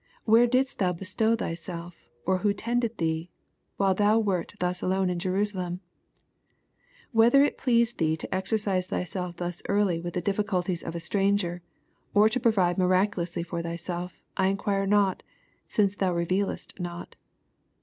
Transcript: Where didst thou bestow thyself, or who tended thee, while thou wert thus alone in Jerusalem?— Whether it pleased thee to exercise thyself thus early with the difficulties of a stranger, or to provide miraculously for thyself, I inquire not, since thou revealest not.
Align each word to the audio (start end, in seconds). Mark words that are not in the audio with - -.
Where 0.25 0.47
didst 0.47 0.79
thou 0.79 0.93
bestow 0.93 1.35
thyself, 1.35 2.09
or 2.25 2.39
who 2.39 2.55
tended 2.55 2.97
thee, 2.97 3.29
while 3.77 3.93
thou 3.93 4.17
wert 4.17 4.55
thus 4.59 4.81
alone 4.81 5.11
in 5.11 5.19
Jerusalem?— 5.19 5.79
Whether 7.11 7.43
it 7.43 7.55
pleased 7.59 7.99
thee 7.99 8.17
to 8.17 8.33
exercise 8.35 8.87
thyself 8.87 9.37
thus 9.37 9.61
early 9.69 9.99
with 9.99 10.15
the 10.15 10.19
difficulties 10.21 10.81
of 10.81 10.95
a 10.95 10.99
stranger, 10.99 11.61
or 12.15 12.29
to 12.29 12.39
provide 12.39 12.79
miraculously 12.79 13.43
for 13.43 13.61
thyself, 13.61 14.23
I 14.35 14.47
inquire 14.47 14.87
not, 14.87 15.21
since 15.67 15.93
thou 15.93 16.15
revealest 16.15 16.79
not. 16.79 17.15